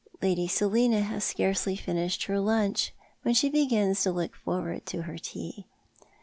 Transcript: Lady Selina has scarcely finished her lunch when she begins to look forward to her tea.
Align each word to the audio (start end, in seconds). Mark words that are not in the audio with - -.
Lady 0.19 0.47
Selina 0.47 1.01
has 1.01 1.23
scarcely 1.23 1.75
finished 1.75 2.23
her 2.23 2.39
lunch 2.39 2.91
when 3.21 3.35
she 3.35 3.49
begins 3.51 4.01
to 4.01 4.11
look 4.11 4.35
forward 4.35 4.83
to 4.87 5.03
her 5.03 5.19
tea. 5.19 5.67